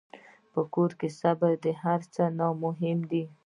په 0.53 0.61
کور 0.73 0.91
کې 0.99 1.09
صبر 1.19 1.51
د 1.65 1.67
هر 1.81 1.99
څه 2.13 2.23
نه 2.37 2.47
مهم 2.63 2.99
دی. 3.11 3.23